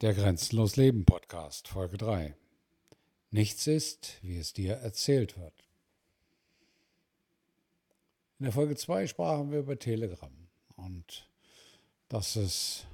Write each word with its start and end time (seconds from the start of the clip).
Der 0.00 0.14
Grenzenlos 0.14 0.76
Leben 0.76 1.04
Podcast, 1.04 1.68
Folge 1.68 1.98
3. 1.98 2.34
Nichts 3.32 3.66
ist, 3.66 4.16
wie 4.22 4.38
es 4.38 4.54
dir 4.54 4.76
erzählt 4.76 5.38
wird. 5.38 5.52
In 8.38 8.44
der 8.44 8.52
Folge 8.52 8.76
2 8.76 9.08
sprachen 9.08 9.50
wir 9.50 9.58
über 9.58 9.78
Telegram 9.78 10.32
und 10.76 11.28
dass 12.08 12.36
es 12.36 12.86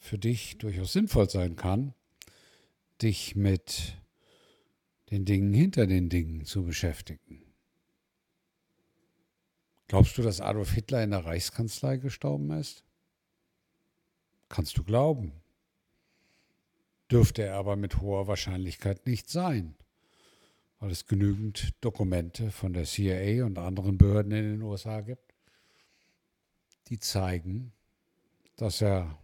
für 0.00 0.18
dich 0.18 0.58
durchaus 0.58 0.92
sinnvoll 0.92 1.30
sein 1.30 1.54
kann, 1.54 1.94
dich 3.00 3.36
mit 3.36 3.94
den 5.12 5.24
Dingen 5.24 5.54
hinter 5.54 5.86
den 5.86 6.08
Dingen 6.08 6.44
zu 6.44 6.64
beschäftigen. 6.64 7.44
Glaubst 9.86 10.18
du, 10.18 10.22
dass 10.22 10.40
Adolf 10.40 10.72
Hitler 10.72 11.04
in 11.04 11.12
der 11.12 11.24
Reichskanzlei 11.24 11.98
gestorben 11.98 12.50
ist? 12.50 12.82
Kannst 14.48 14.76
du 14.76 14.82
glauben 14.82 15.41
dürfte 17.12 17.42
er 17.42 17.56
aber 17.56 17.76
mit 17.76 18.00
hoher 18.00 18.26
Wahrscheinlichkeit 18.26 19.06
nicht 19.06 19.28
sein, 19.28 19.74
weil 20.80 20.90
es 20.90 21.06
genügend 21.06 21.74
Dokumente 21.80 22.50
von 22.50 22.72
der 22.72 22.84
CIA 22.84 23.44
und 23.44 23.58
anderen 23.58 23.98
Behörden 23.98 24.32
in 24.32 24.44
den 24.44 24.62
USA 24.62 25.00
gibt, 25.02 25.34
die 26.88 26.98
zeigen, 26.98 27.72
dass 28.56 28.80
er 28.80 29.18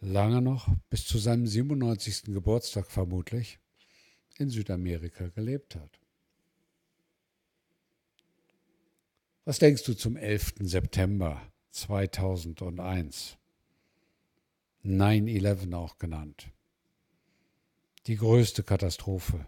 lange 0.00 0.42
noch, 0.42 0.68
bis 0.90 1.06
zu 1.06 1.18
seinem 1.18 1.46
97. 1.46 2.24
Geburtstag 2.24 2.90
vermutlich, 2.90 3.58
in 4.38 4.50
Südamerika 4.50 5.28
gelebt 5.28 5.74
hat. 5.74 6.00
Was 9.46 9.58
denkst 9.58 9.84
du 9.84 9.94
zum 9.94 10.16
11. 10.16 10.54
September 10.60 11.40
2001? 11.70 13.38
9-11 14.86 15.74
auch 15.74 15.98
genannt. 15.98 16.50
Die 18.06 18.16
größte 18.16 18.62
Katastrophe, 18.62 19.46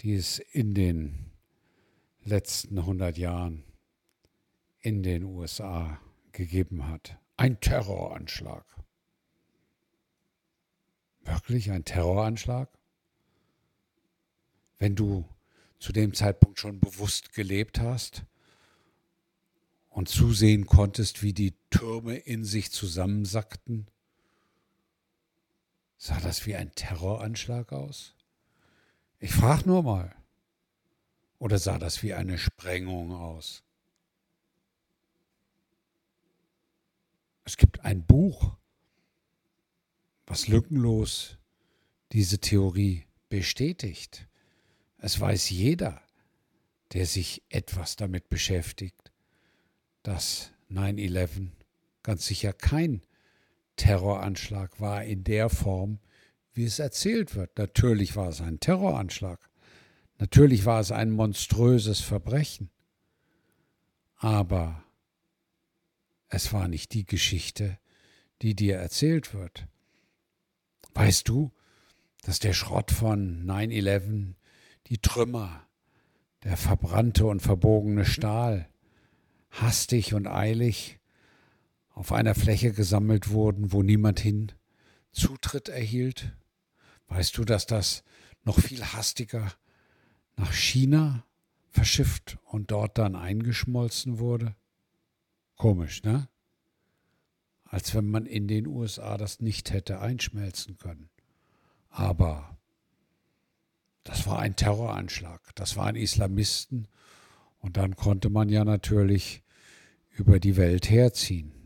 die 0.00 0.14
es 0.14 0.38
in 0.38 0.74
den 0.74 1.32
letzten 2.22 2.78
100 2.78 3.18
Jahren 3.18 3.64
in 4.80 5.02
den 5.02 5.24
USA 5.24 6.00
gegeben 6.32 6.86
hat. 6.86 7.18
Ein 7.36 7.60
Terroranschlag. 7.60 8.64
Wirklich 11.22 11.70
ein 11.70 11.84
Terroranschlag? 11.84 12.68
Wenn 14.78 14.94
du 14.94 15.28
zu 15.78 15.92
dem 15.92 16.14
Zeitpunkt 16.14 16.58
schon 16.60 16.80
bewusst 16.80 17.32
gelebt 17.32 17.80
hast 17.80 18.24
und 19.88 20.08
zusehen 20.08 20.66
konntest, 20.66 21.22
wie 21.22 21.32
die 21.32 21.54
Türme 21.70 22.16
in 22.16 22.44
sich 22.44 22.70
zusammensackten 22.70 23.86
Sah 26.06 26.20
das 26.20 26.44
wie 26.44 26.54
ein 26.54 26.70
Terroranschlag 26.74 27.72
aus? 27.72 28.14
Ich 29.20 29.32
frage 29.32 29.66
nur 29.66 29.82
mal. 29.82 30.14
Oder 31.38 31.58
sah 31.58 31.78
das 31.78 32.02
wie 32.02 32.12
eine 32.12 32.36
Sprengung 32.36 33.12
aus? 33.12 33.62
Es 37.44 37.56
gibt 37.56 37.86
ein 37.86 38.04
Buch, 38.04 38.54
was 40.26 40.46
lückenlos 40.46 41.38
diese 42.12 42.38
Theorie 42.38 43.06
bestätigt. 43.30 44.28
Es 44.98 45.18
weiß 45.18 45.48
jeder, 45.48 46.02
der 46.92 47.06
sich 47.06 47.42
etwas 47.48 47.96
damit 47.96 48.28
beschäftigt, 48.28 49.10
dass 50.02 50.52
9-11 50.70 51.48
ganz 52.02 52.26
sicher 52.26 52.52
kein 52.52 53.00
Terroranschlag 53.76 54.80
war 54.80 55.04
in 55.04 55.24
der 55.24 55.48
Form, 55.48 55.98
wie 56.52 56.64
es 56.64 56.78
erzählt 56.78 57.34
wird. 57.34 57.58
Natürlich 57.58 58.16
war 58.16 58.28
es 58.28 58.40
ein 58.40 58.60
Terroranschlag. 58.60 59.50
Natürlich 60.18 60.64
war 60.64 60.80
es 60.80 60.92
ein 60.92 61.10
monströses 61.10 62.00
Verbrechen. 62.00 62.70
Aber 64.16 64.84
es 66.28 66.52
war 66.52 66.68
nicht 66.68 66.94
die 66.94 67.04
Geschichte, 67.04 67.78
die 68.42 68.54
dir 68.54 68.76
erzählt 68.76 69.34
wird. 69.34 69.66
Weißt 70.94 71.28
du, 71.28 71.52
dass 72.22 72.38
der 72.38 72.52
Schrott 72.52 72.90
von 72.90 73.44
9-11, 73.44 74.34
die 74.86 74.98
Trümmer, 74.98 75.66
der 76.44 76.56
verbrannte 76.56 77.26
und 77.26 77.40
verbogene 77.40 78.04
Stahl, 78.04 78.68
hastig 79.50 80.14
und 80.14 80.26
eilig 80.26 80.98
auf 81.94 82.10
einer 82.10 82.34
Fläche 82.34 82.72
gesammelt 82.72 83.30
wurden, 83.30 83.72
wo 83.72 83.82
niemand 83.82 84.20
hin 84.20 84.52
Zutritt 85.12 85.68
erhielt? 85.68 86.36
Weißt 87.06 87.38
du, 87.38 87.44
dass 87.44 87.66
das 87.66 88.02
noch 88.42 88.58
viel 88.58 88.84
hastiger 88.84 89.52
nach 90.36 90.52
China 90.52 91.24
verschifft 91.70 92.38
und 92.44 92.72
dort 92.72 92.98
dann 92.98 93.14
eingeschmolzen 93.14 94.18
wurde? 94.18 94.56
Komisch, 95.56 96.02
ne? 96.02 96.28
Als 97.64 97.94
wenn 97.94 98.10
man 98.10 98.26
in 98.26 98.48
den 98.48 98.66
USA 98.66 99.16
das 99.16 99.40
nicht 99.40 99.72
hätte 99.72 100.00
einschmelzen 100.00 100.78
können. 100.78 101.10
Aber 101.90 102.58
das 104.02 104.26
war 104.26 104.40
ein 104.40 104.56
Terroranschlag, 104.56 105.54
das 105.54 105.76
waren 105.76 105.96
Islamisten 105.96 106.88
und 107.58 107.76
dann 107.76 107.94
konnte 107.94 108.30
man 108.30 108.48
ja 108.48 108.64
natürlich 108.64 109.42
über 110.10 110.40
die 110.40 110.56
Welt 110.56 110.90
herziehen 110.90 111.63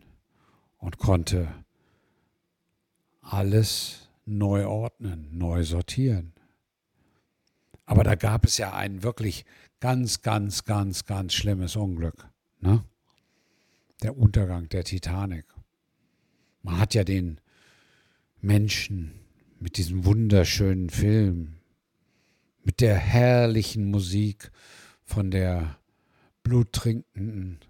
und 0.79 0.99
konnte 0.99 1.65
alles 3.21 4.09
neu 4.25 4.67
ordnen, 4.67 5.29
neu 5.33 5.65
sortieren. 5.65 6.33
Aber 7.85 8.05
da 8.05 8.15
gab 8.15 8.45
es 8.45 8.59
ja 8.59 8.75
ein 8.75 9.03
wirklich 9.03 9.45
ganz, 9.81 10.23
ganz, 10.23 10.65
ganz, 10.65 11.05
ganz 11.05 11.35
schlimmes 11.35 11.77
Unglück. 11.77 12.29
Ne? 12.61 12.85
Der 14.03 14.17
Untergang 14.17 14.69
der 14.69 14.85
Titanic. 14.85 15.47
Man 16.63 16.79
hat 16.79 16.95
ja 16.95 17.05
den 17.05 17.41
Menschen 18.41 19.19
mit 19.59 19.77
diesem 19.77 20.05
wunderschönen 20.05 20.91
Film, 20.91 21.57
mit 22.63 22.81
der 22.81 22.97
herrlichen 22.97 23.91
Musik 23.91 24.51
von 25.05 25.31
der 25.31 25.79
bluttrinkenden 26.43 27.61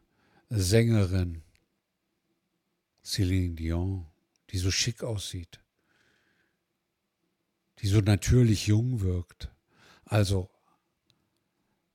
Sängerin 0.48 1.42
Céline 3.08 3.54
Dion, 3.54 4.06
die 4.50 4.58
so 4.58 4.70
schick 4.70 5.02
aussieht, 5.02 5.60
die 7.78 7.88
so 7.88 8.00
natürlich 8.00 8.66
jung 8.66 9.00
wirkt. 9.00 9.50
Also 10.04 10.50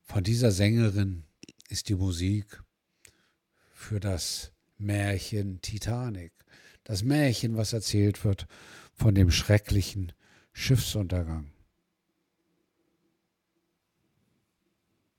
von 0.02 0.23
dieser 0.23 0.52
Sängerin 0.52 1.23
ist 1.69 1.90
die 1.90 1.96
Musik 1.96 2.63
für 3.72 4.00
das 4.00 4.52
Märchen 4.78 5.62
Titanic. 5.62 6.34
Das 6.84 7.03
Märchen, 7.03 7.57
was 7.57 7.73
erzählt 7.73 8.25
wird 8.25 8.47
von 8.94 9.13
dem 9.13 9.29
schrecklichen 9.29 10.13
Schiffsuntergang. 10.52 11.52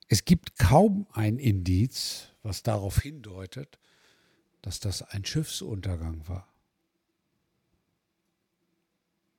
Es 0.08 0.24
gibt 0.24 0.58
kaum 0.58 1.06
ein 1.12 1.38
Indiz, 1.38 2.30
was 2.42 2.64
darauf 2.64 3.00
hindeutet, 3.00 3.78
dass 4.64 4.80
das 4.80 5.02
ein 5.02 5.26
Schiffsuntergang 5.26 6.26
war. 6.26 6.48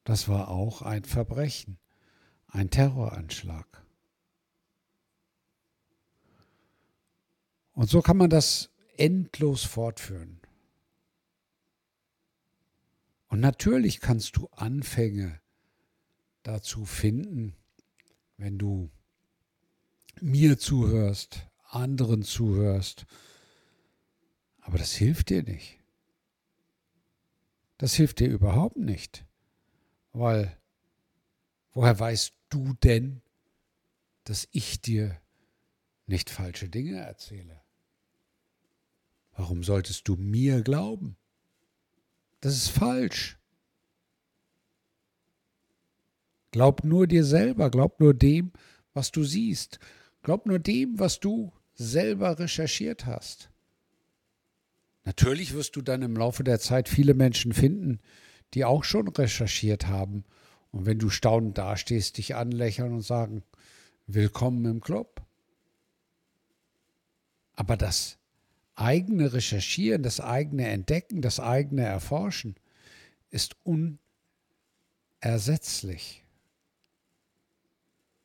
Das 0.03 0.27
war 0.27 0.49
auch 0.49 0.83
ein 0.83 1.03
Verbrechen, 1.03 1.79
ein 2.45 2.69
Terroranschlag. 2.69 3.83
Und 7.73 7.89
so 7.89 8.03
kann 8.03 8.17
man 8.17 8.29
das 8.29 8.69
endlos 8.97 9.63
fortführen. 9.63 10.39
Und 13.27 13.39
natürlich 13.39 13.99
kannst 13.99 14.37
du 14.37 14.47
Anfänge 14.51 15.41
dazu 16.43 16.85
finden, 16.85 17.55
wenn 18.37 18.59
du 18.59 18.91
mir 20.21 20.59
zuhörst, 20.59 21.47
anderen 21.63 22.21
zuhörst, 22.21 23.07
aber 24.65 24.79
das 24.79 24.93
hilft 24.93 25.29
dir 25.29 25.43
nicht. 25.43 25.79
Das 27.77 27.93
hilft 27.93 28.19
dir 28.19 28.29
überhaupt 28.29 28.77
nicht. 28.77 29.23
Weil, 30.11 30.57
woher 31.73 31.99
weißt 31.99 32.33
du 32.49 32.73
denn, 32.73 33.21
dass 34.23 34.47
ich 34.51 34.81
dir 34.81 35.21
nicht 36.07 36.31
falsche 36.31 36.67
Dinge 36.67 36.97
erzähle? 36.97 37.61
Warum 39.33 39.63
solltest 39.63 40.07
du 40.07 40.15
mir 40.15 40.63
glauben? 40.63 41.15
Das 42.41 42.55
ist 42.55 42.69
falsch. 42.69 43.37
Glaub 46.49 46.83
nur 46.83 47.05
dir 47.05 47.23
selber, 47.23 47.69
glaub 47.69 47.99
nur 47.99 48.15
dem, 48.15 48.51
was 48.93 49.11
du 49.11 49.23
siehst. 49.23 49.79
Glaub 50.23 50.47
nur 50.47 50.57
dem, 50.57 50.97
was 50.97 51.19
du 51.19 51.53
selber 51.75 52.39
recherchiert 52.39 53.05
hast. 53.05 53.51
Natürlich 55.05 55.53
wirst 55.53 55.75
du 55.75 55.81
dann 55.81 56.01
im 56.01 56.17
Laufe 56.17 56.43
der 56.43 56.59
Zeit 56.59 56.89
viele 56.89 57.13
Menschen 57.13 57.53
finden, 57.53 57.99
die 58.53 58.65
auch 58.65 58.83
schon 58.83 59.07
recherchiert 59.07 59.87
haben 59.87 60.25
und 60.71 60.85
wenn 60.85 60.99
du 60.99 61.09
staunend 61.09 61.57
dastehst, 61.57 62.17
dich 62.17 62.35
anlächeln 62.35 62.91
und 62.91 63.01
sagen, 63.01 63.43
willkommen 64.07 64.65
im 64.65 64.81
Club. 64.81 65.21
Aber 67.53 67.77
das 67.77 68.17
eigene 68.75 69.31
Recherchieren, 69.31 70.03
das 70.03 70.19
eigene 70.19 70.67
Entdecken, 70.67 71.21
das 71.21 71.39
eigene 71.39 71.83
Erforschen 71.83 72.55
ist 73.29 73.55
unersetzlich, 75.21 76.25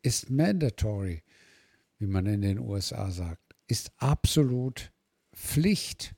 ist 0.03 0.29
mandatory, 0.31 1.23
wie 1.99 2.07
man 2.07 2.27
in 2.27 2.43
den 2.43 2.59
USA 2.59 3.13
sagt, 3.13 3.55
ist 3.69 3.93
absolut 3.99 4.91
Pflicht. 5.35 6.17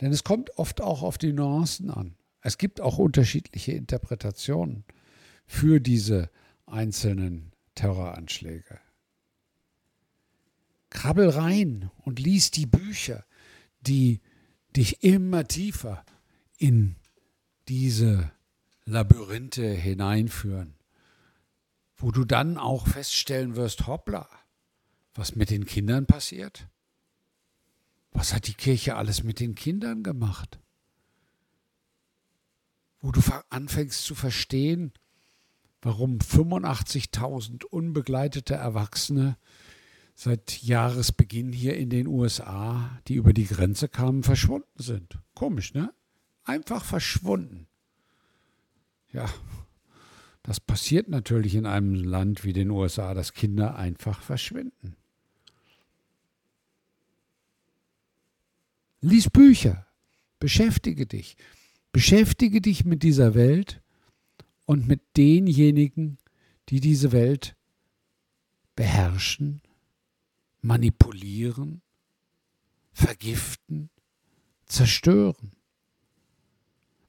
Denn 0.00 0.12
es 0.12 0.24
kommt 0.24 0.56
oft 0.58 0.80
auch 0.80 1.02
auf 1.02 1.18
die 1.18 1.32
Nuancen 1.32 1.90
an. 1.90 2.16
Es 2.40 2.58
gibt 2.58 2.80
auch 2.80 2.98
unterschiedliche 2.98 3.72
Interpretationen 3.72 4.84
für 5.46 5.80
diese 5.80 6.30
einzelnen 6.66 7.52
Terroranschläge. 7.74 8.78
Krabbel 10.90 11.30
rein 11.30 11.90
und 12.04 12.18
lies 12.18 12.50
die 12.50 12.66
Bücher, 12.66 13.24
die 13.80 14.20
dich 14.76 15.02
immer 15.02 15.46
tiefer 15.46 16.04
in 16.56 16.96
diese 17.68 18.30
Labyrinthe 18.84 19.68
hineinführen, 19.68 20.74
wo 21.96 22.10
du 22.10 22.24
dann 22.24 22.56
auch 22.56 22.86
feststellen 22.86 23.56
wirst, 23.56 23.86
hoppla, 23.86 24.28
was 25.14 25.36
mit 25.36 25.50
den 25.50 25.66
Kindern 25.66 26.06
passiert? 26.06 26.68
Was 28.18 28.34
hat 28.34 28.48
die 28.48 28.54
Kirche 28.54 28.96
alles 28.96 29.22
mit 29.22 29.38
den 29.38 29.54
Kindern 29.54 30.02
gemacht? 30.02 30.58
Wo 33.00 33.12
du 33.12 33.20
anfängst 33.48 34.04
zu 34.04 34.16
verstehen, 34.16 34.92
warum 35.82 36.18
85.000 36.18 37.64
unbegleitete 37.64 38.54
Erwachsene 38.54 39.36
seit 40.16 40.64
Jahresbeginn 40.64 41.52
hier 41.52 41.76
in 41.76 41.90
den 41.90 42.08
USA, 42.08 42.90
die 43.06 43.14
über 43.14 43.32
die 43.32 43.46
Grenze 43.46 43.88
kamen, 43.88 44.24
verschwunden 44.24 44.82
sind. 44.82 45.20
Komisch, 45.34 45.72
ne? 45.72 45.94
Einfach 46.42 46.84
verschwunden. 46.84 47.68
Ja, 49.12 49.32
das 50.42 50.58
passiert 50.58 51.08
natürlich 51.08 51.54
in 51.54 51.66
einem 51.66 51.94
Land 51.94 52.42
wie 52.42 52.52
den 52.52 52.70
USA, 52.70 53.14
dass 53.14 53.32
Kinder 53.32 53.76
einfach 53.76 54.20
verschwinden. 54.22 54.96
Lies 59.00 59.30
Bücher, 59.30 59.86
beschäftige 60.40 61.06
dich, 61.06 61.36
beschäftige 61.92 62.60
dich 62.60 62.84
mit 62.84 63.02
dieser 63.02 63.34
Welt 63.34 63.80
und 64.66 64.88
mit 64.88 65.16
denjenigen, 65.16 66.18
die 66.68 66.80
diese 66.80 67.12
Welt 67.12 67.56
beherrschen, 68.74 69.62
manipulieren, 70.60 71.82
vergiften, 72.92 73.90
zerstören. 74.66 75.52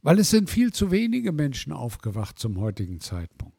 Weil 0.02 0.20
es 0.20 0.30
sind 0.30 0.50
viel 0.50 0.72
zu 0.72 0.92
wenige 0.92 1.32
Menschen 1.32 1.74
aufgewacht 1.74 2.40
zum 2.40 2.60
heutigen 2.60 3.02
Zeitpunkt. 3.02 3.56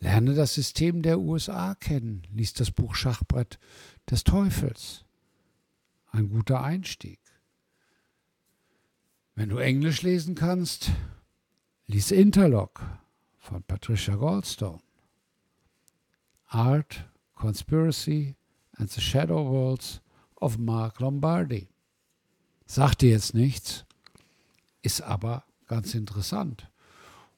Lerne 0.00 0.34
das 0.34 0.54
System 0.54 1.02
der 1.02 1.20
USA 1.20 1.74
kennen, 1.74 2.22
lies 2.32 2.52
das 2.52 2.70
Buch 2.70 2.94
Schachbrett 2.94 3.58
des 4.10 4.24
Teufels 4.24 5.05
ein 6.16 6.30
guter 6.30 6.62
Einstieg. 6.62 7.20
Wenn 9.34 9.50
du 9.50 9.58
Englisch 9.58 10.02
lesen 10.02 10.34
kannst, 10.34 10.90
lies 11.86 12.10
Interlock 12.10 12.80
von 13.38 13.62
Patricia 13.62 14.14
Goldstone. 14.14 14.80
Art, 16.46 17.04
Conspiracy 17.34 18.34
and 18.72 18.90
the 18.90 19.00
Shadow 19.00 19.50
Worlds 19.50 20.00
of 20.36 20.58
Mark 20.58 21.00
Lombardi. 21.00 21.68
Sagt 22.66 23.02
dir 23.02 23.10
jetzt 23.10 23.34
nichts, 23.34 23.84
ist 24.82 25.02
aber 25.02 25.44
ganz 25.66 25.94
interessant. 25.94 26.70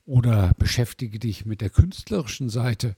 Oder 0.07 0.53
beschäftige 0.57 1.19
dich 1.19 1.45
mit 1.45 1.61
der 1.61 1.71
künstlerischen 1.71 2.49
Seite 2.49 2.97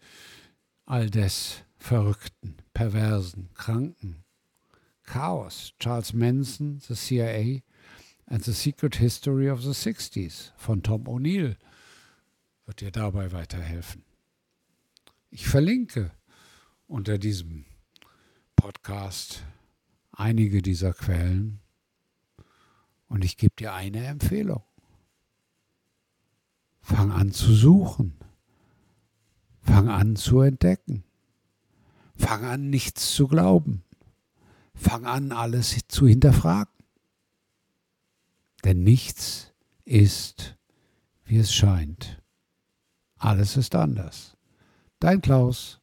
all 0.84 1.10
des 1.10 1.62
Verrückten, 1.76 2.56
Perversen, 2.74 3.48
Kranken, 3.54 4.24
Chaos, 5.10 5.72
Charles 5.80 6.14
Manson, 6.14 6.80
The 6.86 6.94
CIA 6.94 7.64
and 8.28 8.44
the 8.44 8.52
Secret 8.52 8.94
History 8.94 9.48
of 9.48 9.64
the 9.64 9.72
60s 9.72 10.52
von 10.56 10.82
Tom 10.82 11.08
O'Neill 11.08 11.56
wird 12.64 12.80
dir 12.80 12.92
dabei 12.92 13.32
weiterhelfen. 13.32 14.04
Ich 15.32 15.48
verlinke 15.48 16.12
unter 16.86 17.18
diesem 17.18 17.64
Podcast 18.54 19.42
einige 20.12 20.62
dieser 20.62 20.92
Quellen 20.92 21.58
und 23.08 23.24
ich 23.24 23.36
gebe 23.36 23.56
dir 23.58 23.74
eine 23.74 24.06
Empfehlung. 24.06 24.62
Fang 26.82 27.10
an 27.10 27.32
zu 27.32 27.52
suchen. 27.52 28.16
Fang 29.60 29.88
an 29.88 30.14
zu 30.14 30.40
entdecken. 30.40 31.02
Fang 32.14 32.44
an 32.44 32.70
nichts 32.70 33.12
zu 33.12 33.26
glauben. 33.26 33.82
Fang 34.80 35.04
an, 35.04 35.30
alles 35.30 35.78
zu 35.88 36.08
hinterfragen. 36.08 36.72
Denn 38.64 38.82
nichts 38.82 39.52
ist, 39.84 40.56
wie 41.24 41.36
es 41.36 41.52
scheint. 41.52 42.22
Alles 43.16 43.58
ist 43.58 43.74
anders. 43.74 44.38
Dein 44.98 45.20
Klaus. 45.20 45.79